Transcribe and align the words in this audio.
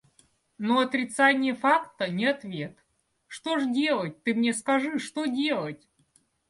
Но 0.57 0.79
отрицание 0.79 1.53
факта— 1.53 2.07
не 2.09 2.25
ответ. 2.25 2.75
Что 3.27 3.59
ж 3.59 3.71
делать, 3.71 4.23
ты 4.23 4.33
мне 4.33 4.51
скажи, 4.51 4.97
что 4.97 5.27
делать? 5.27 5.87